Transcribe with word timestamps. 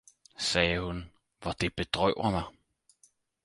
sagde 0.37 0.79
hun, 0.79 1.11
hvor 1.41 1.51
det 1.51 1.75
bedrøver 1.75 2.31
mig! 2.31 2.43